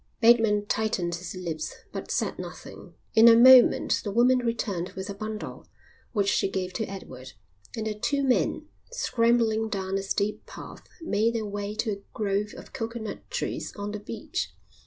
Bateman 0.19 0.65
tightened 0.65 1.13
his 1.13 1.35
lips, 1.35 1.75
but 1.91 2.09
said 2.09 2.39
nothing. 2.39 2.95
In 3.13 3.27
a 3.27 3.35
moment 3.35 4.01
the 4.03 4.09
woman 4.09 4.39
returned 4.39 4.93
with 4.93 5.11
a 5.11 5.13
bundle, 5.13 5.67
which 6.11 6.27
she 6.27 6.49
gave 6.49 6.73
to 6.73 6.85
Edward; 6.85 7.33
and 7.77 7.85
the 7.85 7.93
two 7.93 8.23
men, 8.23 8.65
scrambling 8.89 9.69
down 9.69 9.99
a 9.99 10.01
steep 10.01 10.47
path, 10.47 10.87
made 11.03 11.35
their 11.35 11.45
way 11.45 11.75
to 11.75 11.91
a 11.91 12.01
grove 12.15 12.55
of 12.57 12.73
coconut 12.73 13.29
trees 13.29 13.75
on 13.75 13.91
the 13.91 13.99
beach. 13.99 14.55